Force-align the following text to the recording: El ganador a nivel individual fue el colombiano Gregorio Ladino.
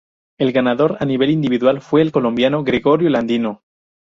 El 0.39 0.51
ganador 0.51 0.97
a 0.99 1.05
nivel 1.05 1.29
individual 1.29 1.79
fue 1.79 2.01
el 2.01 2.11
colombiano 2.11 2.63
Gregorio 2.63 3.07
Ladino. 3.11 3.61